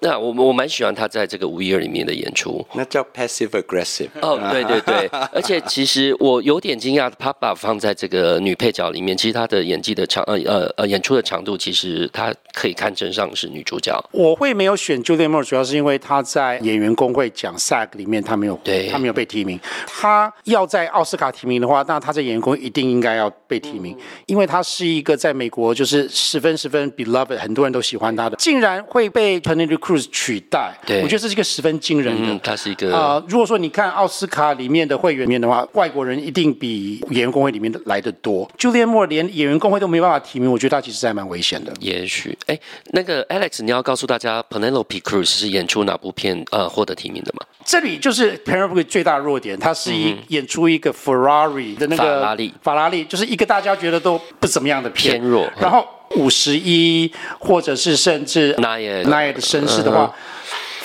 [0.00, 4.08] 那我我蛮喜欢他在这个五一二里面的演出，那叫 passive aggressive。
[4.22, 13.98] 哦，对对对， 而且其实我有点惊讶，他把放在这个女配角里面，其实他的演技的长呃呃呃演出的长度，其实他可以看称上是女主角。
[14.12, 19.58] 我会没有选 Julianne Moore，主要是因为他在演员工会奖 SAG 里面他没有，对，他没有被提名。
[19.86, 29.40] 他要在奥斯卡提名的话，那他在演员工会一定应该要被提名，因为他是一个在美国就是十分十分 beloved，很多人都喜欢他的，竟然会被
[29.88, 32.38] Cruz 取代，对，我觉得这是一个十分惊人的。
[32.44, 38.46] 他、嗯、是一个啊、呃，如果说你看奥斯卡里面的会员里面的话，外国人一定比演员工会里面的来的多。
[38.58, 41.72] Julianne Moore 连演员工会都没办法提名，我觉得他其实还蛮危险的。
[41.80, 42.60] 也许，哎，
[42.92, 47.46] 那个 Alex，你要告诉大家，Penelope Cruz 是演出哪部片呃获得提名的吗？
[47.64, 55.86] 这里就是 Penelope 最大的弱点，他是一、嗯、演出一个 Ferrari 的那个法拉利，法拉利就是一个大家觉得都不怎么样的片，偏弱，然后。
[56.16, 60.14] 五十一，或者是甚至那也那也的身世的话。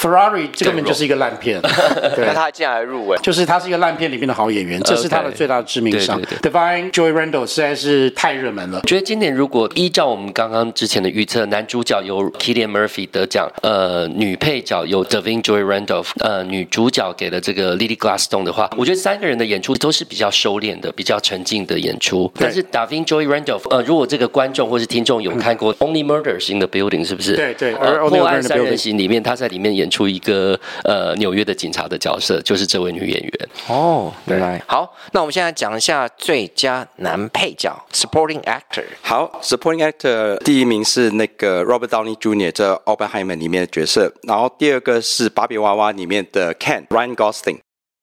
[0.04, 1.62] Ferrari 这根本就是一个烂片，
[2.14, 6.22] 对，那他竟然还入围，就是他是一个烂片里面的好演员，这是他的最大的致命伤。
[6.42, 8.82] Divine Joy Randall 实在是太热门了。
[8.84, 22.30] 我觉得今年如果依照我们刚刚之前的预测，男主角由 Killian Murphy 得奖，呃，女配角由 Da'Vine Joy Randolph，呃，女主角给了这个 Lily Gladstone 的话，我觉得三个人的演出都是比较收敛的、比较沉静的演出。
[22.38, 27.38] 但是 Da'Vine Joy Randolph，呃，如果这个观众或是听众有看过 Only Murders in the Building，是不是？
[27.38, 30.60] 对对，而破案三人行里面，他在里面演出一个。
[30.84, 38.86] 呃，纽约的警察的角色就是这位女演员哦，原来好，那我们现在讲一下最佳男配角 （Supporting Actor）。
[39.02, 42.52] 好，Supporting Actor 第一名是那个 Robert Downey Jr.
[42.52, 47.60] 这《奥本海默》里面的角色，然后第二个是《芭比娃娃》里面的 Ken Ryan Gosling，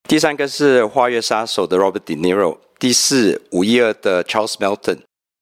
[0.09, 4.99] 第三个是《花月杀手》的 Robert De Niro，第四《五一二》的 Charles Melton。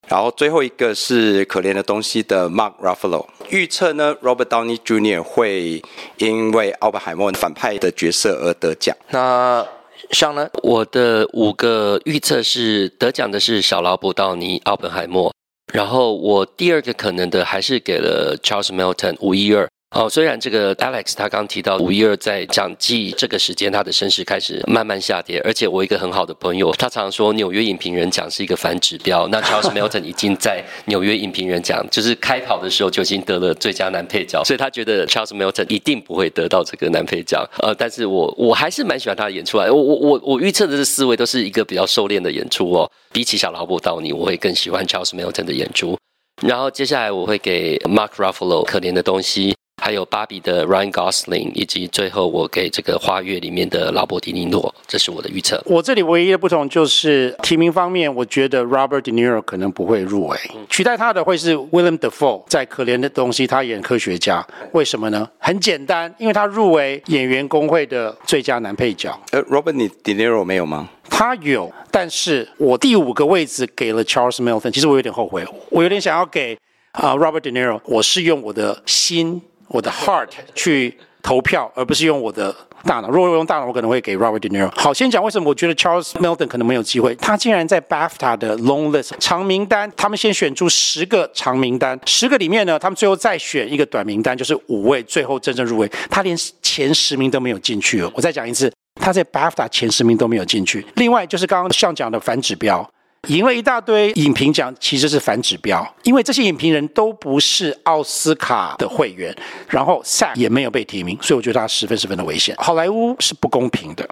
[0.09, 3.27] 然后最后一个是可怜的东西的 Mark Ruffalo。
[3.51, 5.23] 预测呢，Robert Downey Jr.
[5.23, 5.83] 会
[6.17, 8.97] 因为奥本海默反派的角色而得奖。
[9.11, 9.67] 那
[10.11, 10.49] 上呢？
[10.63, 15.35] 我的五个预测是得奖的是小劳勃道尼奥本海默，
[15.73, 19.68] 然后我第二个可能的还是给了 Charles Melton 五一二。
[19.97, 29.27] 哦，虽然这个 Alex 他刚提到五一二在讲季这个时间他的声势开始慢慢下跌，而且我一个很好的朋友，他常说纽约影评人奖是一个反指标。
[29.29, 37.49] 那 Charles Melton 已经在纽约影评人奖就是开跑的时候就已经得了最佳男配角，所以他觉得 Charles Melton 一定不会得到这个男配角。
[37.61, 42.89] 呃，但是我我还是蛮喜欢他的演出来，我我我我预测的这四位都是一个比较收敛的演出哦。
[43.11, 45.99] 比起小劳勃道尼，我会更喜欢 Charles Melton 的演出。
[46.43, 49.57] 然后接下来我会给 Mark Ruffalo 可怜的东西。
[49.81, 55.63] 还有芭比的 Ryan Gosling，以及最后我给这个花月里面的劳勃迪尼诺，这是我的预测。
[55.67, 60.39] 我这里唯一的不同就是提名方面，我觉得 Robert De Niro 可能不会入围，
[60.69, 65.29] 取代他的会是 William Defoe 在可怜的东西他演科学家，为什么呢？
[65.39, 69.19] 很简单，因为他入围演员工会的最佳男配角。
[69.31, 70.89] 呃，Robert De Niro 没有吗？
[71.09, 76.57] 他有，但是我第五个位置给了 Charles Melton，其实我有点后悔，我有点想要给
[76.93, 79.41] 啊、uh, Robert De Niro，我是用我的心。
[79.69, 82.55] 我的 heart 去投票，而不是用我的
[82.85, 83.09] 大脑。
[83.09, 84.71] 如果我用大脑，我可能会给 Robert De Niro。
[84.75, 87.15] 好，先讲为什么我觉得 Charles Melton 可能没有机会。
[87.17, 95.91] 他竟然在 BAFTA 的 long list 长名单，他们先选出十个长名单，十个里面呢，他们最后再选一个短名单，就是五位最后真正入围。
[96.09, 98.11] 他连前十名都没有进去哦。
[98.15, 100.87] 我再讲一次，他在 BAFTA 前十名都没有进去。
[100.95, 102.89] 另外就是刚刚像讲的反指标。
[103.27, 109.37] 赢了一大堆影评奖，其实是反指标，因为这些影评人都不是奥斯卡的会员，
[109.69, 112.55] 然后 SAG 也没有被提名，所以我觉得他十分十分的危险。
[112.59, 114.09] 好莱坞是不公平的。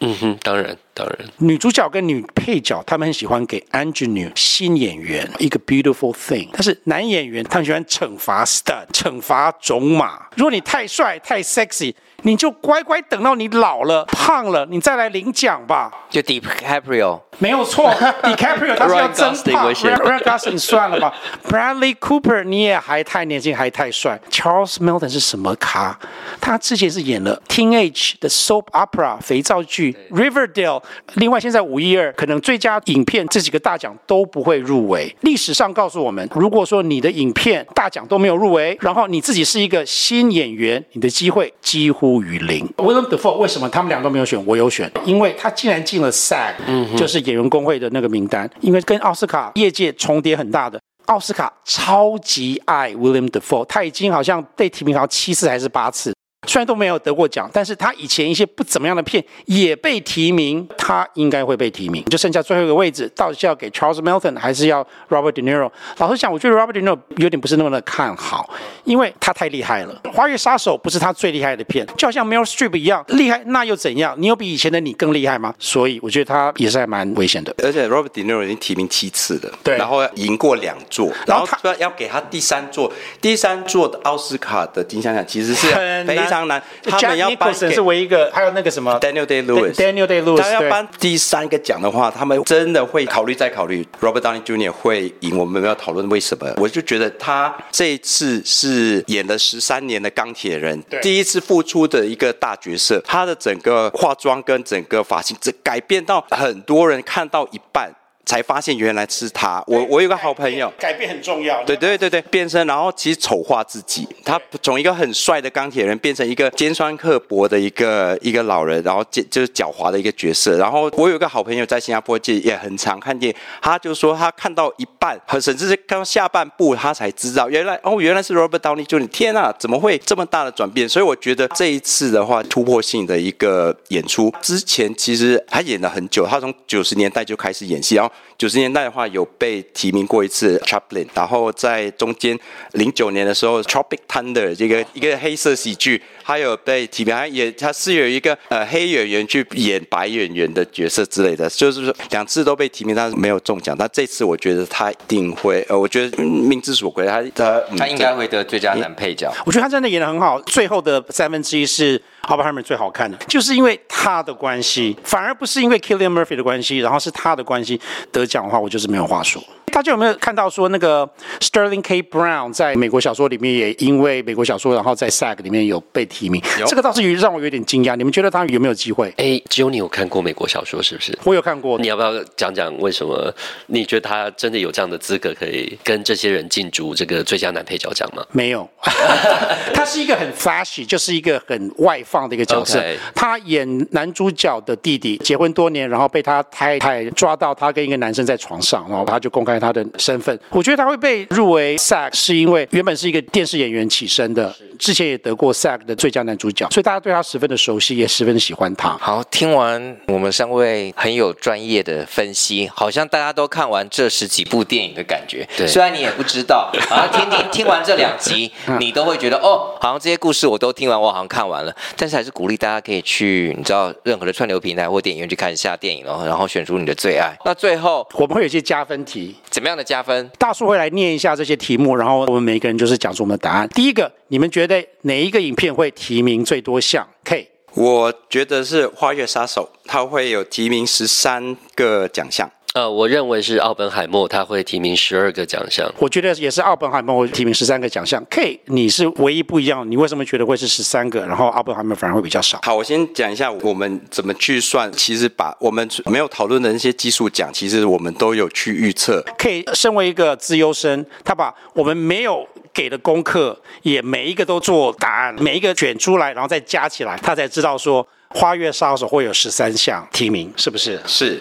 [0.00, 1.18] 嗯哼，当然当然。
[1.38, 10.28] 女主角跟女配角，他们很喜欢给 ingenue 新演员一个 beautiful thing，但是男演员他们喜欢惩罚 stud，惩罚种马。
[10.36, 11.94] 如果你太帅太 sexy。
[12.26, 15.92] 你就乖乖等到你老了、胖了，你再来领奖吧。
[16.08, 17.90] 就 DiCaprio 没有错，
[18.22, 19.72] DiCaprio 他是要真胖。
[19.74, 21.12] Ryan Gosling 算了吧，
[21.46, 24.18] Bradley Cooper 你也还太年轻，还太帅。
[24.30, 25.98] Charles Melton 是什么咖？
[26.40, 30.82] 他之前是演了 Teenage 的 Soap Opera 肥皂剧 Riverdale。
[31.14, 35.14] 另外，现在五一二可能最佳影片这几个大奖都不会入围。
[35.20, 42.13] 历史上告诉我们，如果说你的影片大奖都没有入围，然后你自己是一个新演员，你的机会几乎。
[42.22, 42.66] 于零。
[42.76, 44.42] William Defoe 为什么他们两个没有选？
[44.46, 46.54] 我有选，因为他竟然进了 SAG，
[46.96, 48.48] 就是演员工会的那个名单。
[48.60, 56.13] 因为跟奥斯卡业界重叠很大的，奥斯卡超级爱 William Defoe，他已经好像被提名好像七次还是八次。
[56.46, 62.04] 虽然都没有得过奖，但是他以前一些不怎么样的片也被提名，他应该会被提名。
[62.06, 65.70] 就剩下最后一个位置，到底是要给 Charles Melton 还是要 Robert De Niro？
[65.98, 68.48] 老实讲，我觉得 Robert De Niro 有点不是那么的看好，
[68.84, 70.00] 因为他太厉害了。
[70.12, 74.14] 《花月杀手》不是他最厉害的片，就好像 Meryl Streep 一样厉害，那又怎样？
[74.18, 75.54] 你有比以前的你更厉害吗？
[75.58, 77.54] 所以我觉得他也是还蛮危险的。
[77.62, 85.68] 而且 Robert De Niro 已经提名七次了，对，然后赢过两座，然后他要给他第三座，第三座的奥斯卡的金像奖其实是
[86.04, 86.33] 非常。
[86.34, 93.86] 当然，他们要颁是唯一一个，还有那个什么 Daniel Day Lewis，Daniel Day Lewis，他要颁第三个奖的话，他们真的会考虑再考虑。
[94.00, 94.72] Robert Downey Jr.
[94.72, 96.52] 会赢，我们没有讨论为什么。
[96.56, 107.88] 我就觉得他这一次是演了十三年的钢铁人，第一次复出的一个大角色，他的整个化妆跟整个发型，这改变到很多人看到一半。
[108.26, 109.62] 才发现原来是他。
[109.66, 111.62] 我我有个好朋友，改变很重要。
[111.64, 114.06] 对对对对，变身，然后其实丑化自己。
[114.24, 120.56] 他从一个很帅的钢铁人变成一个尖酸刻薄的一个一个老人，然后就是狡猾的一个角色。
[120.56, 129.06] 然后我有个好朋友在新加坡界也很常看见，他就说他看到一半，甚至是看到下半部，他才知道原来哦，原来是 Robert Downey Jr.
[129.08, 130.88] 天啊，怎么会这么大的转变？
[130.88, 134.32] 所以我觉得这一次的话，突破性的一个演出。
[134.40, 138.13] 之前其实他演了很久，他从九十年代就开始演戏，然后。
[138.36, 142.38] 九十年代的话有被提名过一次 Chaplin，然后在中间
[142.72, 153.76] 零九年的时候 Tropic Thunder 这个一个黑色喜剧，他有被提名，他也他是有一个呃黑演员去演白演员的角色之类的，就是说两次都被提名，但是没有中奖。
[153.78, 159.30] 但这次我觉得他一定会，呃，我觉得命之所归，他他、嗯、他应该会得最佳男配角。
[159.44, 162.00] 我觉得他真的演的很好，最后的三分之一是。
[162.24, 167.78] 奥本海默最好看的，就是因为他的关系，反而不是因为 Killian Murphy 的关系，然后是他的关系
[168.10, 169.44] 得奖的话，我就是没有话说。
[169.66, 171.06] 大家有没有看到说那个
[171.40, 172.02] Sterling K.
[172.04, 176.40] Brown 在美国小说里面也因为美国小说，然后在 SAG 里面有被提名？
[176.66, 177.96] 这个倒是让我有点惊讶。
[177.96, 179.12] 你们觉得他有没有机会？
[179.16, 181.18] 哎，只有你有看过美国小说是不是？
[181.24, 181.76] 我有看过。
[181.80, 183.34] 你要不要讲讲为什么
[183.66, 188.24] 你觉得他真的有这样的资格可以跟这些人竞逐这个最佳男配角奖吗？
[188.30, 188.68] 没有，
[189.74, 192.78] 他是一个很 flashy，就是一个很外放的一个角色。
[192.78, 192.94] Okay.
[193.14, 199.54] 他演男主角的弟弟，结婚多年，然后被他太太抓到他跟一个男生在床上，然后他就公开。
[199.54, 200.38] 他的身份。
[200.50, 208.90] 我觉得他会被入围 SAG，是因为原本是一个电视演员起身的，之前也得过 SAG 的最佳男主角，所以大家对他十分的熟悉，也十分的喜欢他。
[209.00, 215.48] 好，听完我们三位很有专业的分析，好像大家都看完这十几部电影的感觉。
[215.56, 221.74] 对，虽然你也不知道， 好像听听听完这两集，你都会觉得哦，好像这些故事我都听完，我好像看完了。
[221.96, 227.34] 但是还是鼓励大家可以去，你知道任何的串流平台或电影院去看一下电影哦，然后选出你的最爱。
[227.46, 230.28] 那最后我们会有一些加分题，怎么样的加分？
[230.36, 233.68] 大叔会来念一下这些题目，然后我们每一个人就是讲出我们的答案。
[233.68, 242.50] 第一个，你们觉得哪一个影片会提名最多项？K，我觉得是《花月杀手》，它会有提名十三个奖项。
[242.74, 245.88] 呃，我认为是奥本海默，他会提名十二个奖项。
[245.96, 248.20] 我觉得也是奥本海默会提名十三个奖项。
[248.28, 252.58] K，你是唯一不一样，你为什么觉得会是十三个，然后奥本海默反而会比较少？
[252.64, 254.90] 好，我先讲一下我们怎么去算。
[254.90, 259.24] 其实把我们没有讨论的那些技术奖，其实我们都有去预测。
[259.38, 271.00] K，身为一个资优生，他把我们没有给的功课也每一个都做答案，每一个卷出来，然后再加起来，他才知道说《花月杀手》会有十三项提名，是不是？
[271.06, 271.38] 是。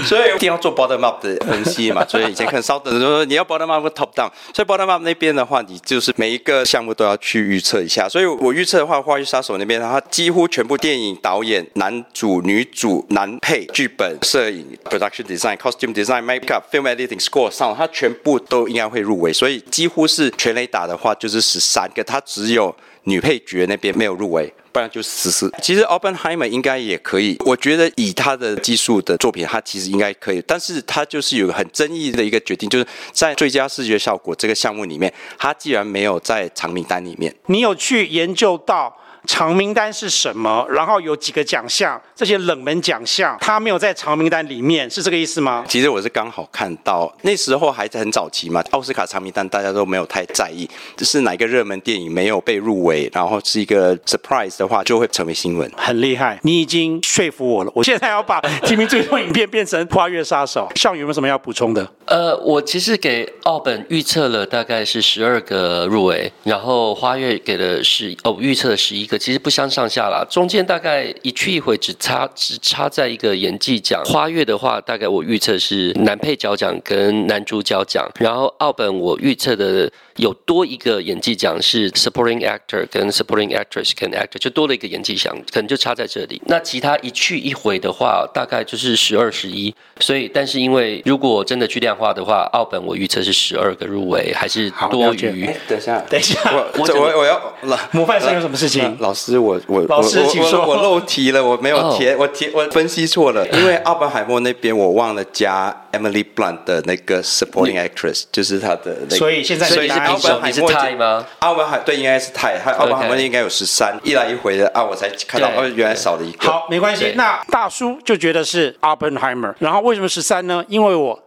[0.06, 8.08] 所以一定要做 bottom up 的分析嘛，所以以前看稍等的时候说你要 bottom up top down，所以 bottom up 那边的话，你就是每一个项目都要去预测一下。
[8.08, 19.32] 所以我预测的话，《花月杀手》那边，它几乎全部电影导演、男主、女主、男配、剧本、摄影、production design、costume design、makeup、film editing、score、上它全部都应该会入围。
[19.32, 22.74] 所以几乎是全垒打的话，就是十三个，它只有
[23.04, 24.52] 女配角那边没有入围。
[24.72, 25.52] 不然就是十四。
[25.62, 30.42] 其实 Oppenheimer 应该也可以，我觉得以他的技术的作品，他其实应该可以。
[30.46, 37.34] 但是他就是有个很争议的一个决定，就是在最佳视觉效果这个项目里面，他既然没有在长名单里面。
[37.46, 38.96] 你有去研究到？
[39.26, 40.66] 长名单是什么？
[40.70, 45.64] 然后有几个奖项，这些冷门奖项，他没有在长名单里面，是这个意思吗？
[45.68, 55.70] 其实我是刚好看到那时候还是很早期嘛，奥斯卡长名单大家都没有太在意，就是哪个热门电影没有被入围，然后是一个 surprise 的话，就会成为新闻。
[55.76, 57.72] 很厉害，你已经说服我了。
[57.74, 60.68] 我现在要把提名最多影片变成《花月杀手》。
[60.78, 61.86] 项羽有没有什么要补充的？
[62.06, 69.18] 呃，我其实给奥本预测了大概是十二个入围，然后花月给了十哦，预测了十一个。
[69.18, 74.02] 其实不相上下啦，中间大概一去一回，只差只差在一个演技奖。
[74.04, 86.40] 花月的话，大概我预测是男配角奖跟男主角奖，然后奥本我预测的有多一个演技奖是 supporting actor 跟 supporting actress 跟 actor，就多了一个演技奖，可能就差在这里。
[86.46, 89.74] 那其他一去一回的话，大概就是十二十一。
[89.98, 95.46] 所以，但是因为如果真的去量化的话，奥本我预测是十二个入围，还是多余。
[95.68, 98.96] 等一下，等一下，我我我，我要老模范生有什么事情？
[99.00, 109.16] 老师，我我老师请说，我漏题了，我没有填，我填我分析错了，因为奥本海默那边我忘了加 Emily Blunt 的那个 supporting actress，就是他的那个。
[109.16, 111.26] 所以现在所以是奥本海默吗？
[111.38, 116.50] 奥本海对应该是泰，奥本海默应该有十三，一来一回的啊，我才看到哦，原来少了一个。
[116.50, 120.62] 好，没关系，那大叔就觉得是 Oppenheimer，然后为什么十三呢？
[120.68, 121.22] 因为我，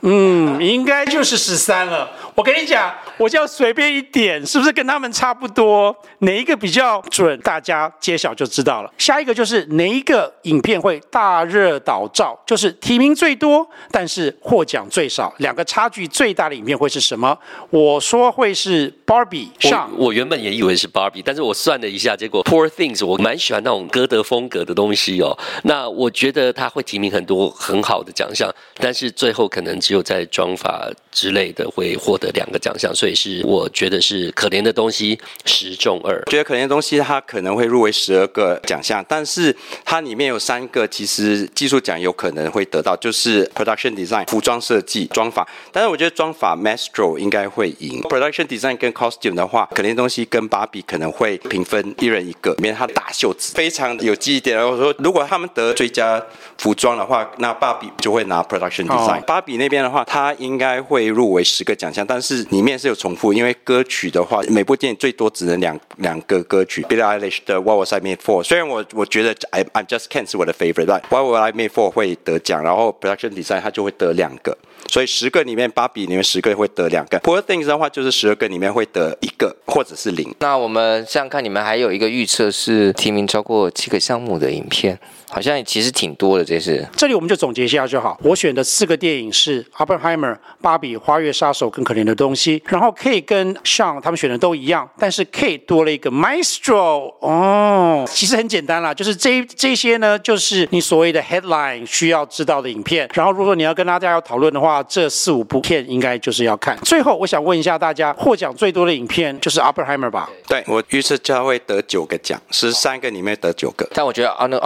[0.00, 2.10] 嗯，应该就是十三了。
[2.34, 5.94] 我跟你讲，我就随便一点，是不是跟他们差不多？
[6.20, 7.38] 哪一个比较准？
[7.40, 8.92] 大家揭晓就知道了。
[8.98, 17.36] 下一个就是哪一个影片会大热倒灶，就是提名最多，但是获奖最少，两个差距最大的影片会是什么？
[17.70, 19.90] 我说会是 Barbie 上。
[19.96, 25.36] 我原本也以为是 Barbie，但是我算了一下，结果 Poor Things 我蛮喜欢那种歌德风格的东西哦。
[25.64, 36.22] 那我觉得他会提名很多很好的奖项，但是最后可能只有在妆发之类的会获得两个奖项，所以是我觉得是可怜的东西十中二。
[36.26, 39.54] 觉得可怜的东西它可能会入围十二个奖项，但是
[39.84, 45.48] 它里面有三个其实技术奖有可能会得到，就是 production design 服装设计妆法。
[45.72, 52.52] 但是我觉得妆法 Maestro 应该会赢 production design 跟 costume 的话，可怜的东西跟芭比可能会平分一人一个。
[52.54, 54.56] 里面它的大袖子非常有记忆点。
[54.56, 56.22] 然后我说如果他们得最佳
[56.58, 59.22] 服装的话，那芭比就会拿 production design。
[59.22, 66.82] 芭比那边的话，它应该会入围十个奖项，但是里面是有重复，因为歌曲的话，每部电影最多只能两两个歌曲。
[66.82, 71.40] Billie Eilish 的 What Was I Made For，虽然我我觉得 I I Just Can't 是我的 favorite，but What Was
[71.40, 74.58] I Made For 会得奖，然后 Production Design 它就会得两个，
[74.88, 77.20] 所以十个里面芭比里面十个会得两个。
[77.20, 80.34] Poor Things 的话就是十二个里面会得一个或者是零。
[80.40, 84.98] 那我们这样看，你们还有一个预测是提名超过七个项目的影片。
[85.30, 86.86] 好像其实挺多的，这是。
[86.96, 88.18] 这里我们就总结一下就好。
[88.22, 103.08] 我选的四个电影是《Oppenheimer》、《芭比》、《花月杀手》更《可怜的东西》，然后 K 跟 Sean 他们选的都一样，但是 K 多了一个 Maestro 哦，其实很简单啦，就是这这些呢，就是你所谓的 headline 需要知道的影片。
[103.14, 106.76] 然后如果你要跟大家要讨论的话，这四五部片应该就是要看。
[106.78, 110.28] 最后，我想问一下大家，获奖最多的影片就是 Oppenheimer 吧？
[110.46, 113.88] 对，我预测他会得九个奖，十三个里面得九个。
[113.94, 114.56] 但我觉得啊，那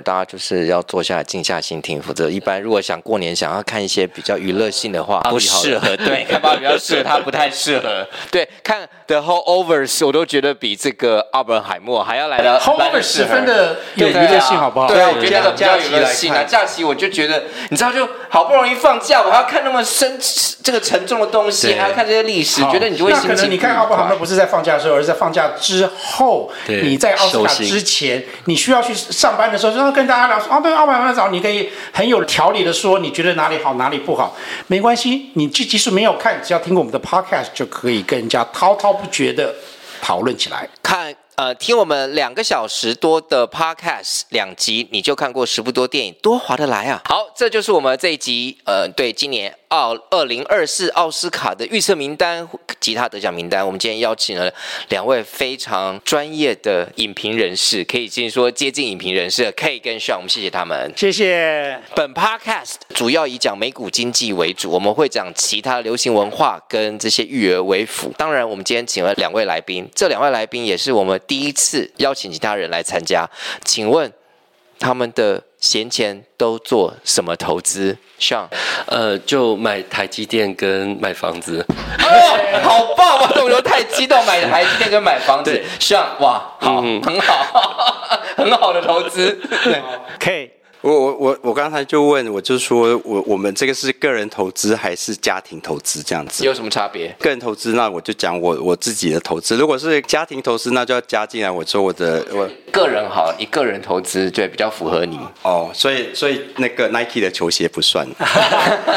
[0.00, 5.96] 大家就是要坐下来静下心听，否则一般如果想过年想要看一些比较娱乐性的话，不适合。
[5.96, 8.06] 对， 看芭比比较适合，他不太适合。
[8.30, 14.88] 对，看 The Holdovers 我都觉得比这个奥本海默还要来的 Holdovers 十分的有娱乐性，好不好？
[14.88, 16.42] 对啊，我觉得那个比较娱乐性啊。
[16.44, 20.18] 假期我就觉得，你知道，就好不容易放假，我还要看那么深
[20.62, 23.28] 这个沉重的东西，还要看这些历史，觉得你就会心情。
[23.30, 26.50] 那可能你看奥本海默不是在放假的时候，而是在放假之后。
[26.66, 34.36] 你在奥斯卡之前，你需要去上班的时候，就要跟大家聊说，哦，对，奥本海默早，你可以很有条理的说，你觉得哪里好，哪里不好，
[34.66, 39.54] 没关系，你即即使没有看，只要听过我们的 podcast 就可以跟人家滔滔不觉得
[40.00, 40.68] 讨论起来。
[40.82, 41.14] 看。
[41.36, 47.02] 呃，听我们两个小时多的 podcast 两集，你就看过十部多电影，多划得来啊！
[47.04, 52.48] 好，这就是我们这一集，呃，对今年奥二零二四奥斯卡的预测名单
[52.80, 53.64] 其他得奖名单。
[53.64, 54.52] 我们今天邀请了
[54.88, 61.80] 两位非常专业的影评人士，可以先说接近影评人士的 K 跟 Sean，我们谢谢他们，谢谢。
[61.94, 68.12] 本 podcast 主要以讲美股经济为主，我们会讲其他流行文化跟这些育儿为辅。
[68.16, 71.20] 当然，我们今天请了两位来宾，这两位来宾也是我们。
[71.26, 73.28] 第一次邀请其他人来参加，
[73.64, 74.12] 请问
[74.78, 78.46] 他们的闲钱都做什么投资？Sean，
[78.86, 81.66] 呃，就买台积电跟买房子。
[81.68, 82.06] 哦，
[82.62, 83.32] 好棒啊！
[83.42, 85.60] 我都太激动，买台积电跟买房子。
[85.80, 89.32] Sean，哇，好，嗯、很好，很好的投资。
[89.64, 89.82] 对
[90.20, 90.52] ，K。
[90.82, 96.44] 我我我我刚才就问，我就说我我们这个是个人投资还是家庭投资这样子？
[96.44, 97.14] 有什么差别？
[97.18, 99.56] 个人投资，那我就讲我我自己的投资。
[99.56, 101.50] 如果是家庭投资，那就要加进来。
[101.50, 105.70] 我说我的我个人好，一个人投资对比较符合你哦。
[105.74, 108.06] 所以所以那个 Nike 的球鞋不算。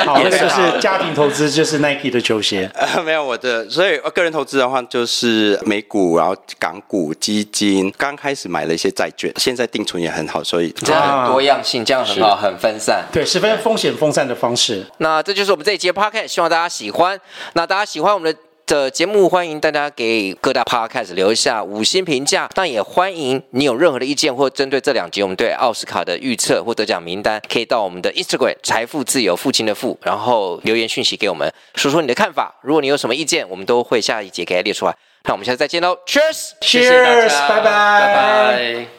[0.06, 2.70] 好，那个就是家庭投资，就是 Nike 的球鞋。
[2.76, 7.92] 呃， 没有我的，所以个人投资的话就是美股，然后港股、基金。
[7.98, 11.79] 刚开始买了一些债券，现在定存也很好，所以这样很多样性。
[11.84, 14.86] 这样很好，很分散，对，十分风险分散的方式。
[14.98, 17.20] 那这就是我们这一集的 podcast，希望大家喜欢。
[17.54, 22.48] 那大家喜欢我们的的节目，欢迎大家给各大 podcast 留下五星评价。
[22.54, 32.54] 但也欢迎你有任何的意见，或针对这两集我们对奥斯卡的预测或得奖名单，可以到我们的 Instagram 财富自由父亲的父，然后留言讯息给我们，说说你的看法。
[32.62, 34.96] 如果你有什么意见，我们都会下一节给它列出来。
[35.24, 38.99] 那我们下次再见喽，Cheers，谢谢大家，拜拜，拜拜。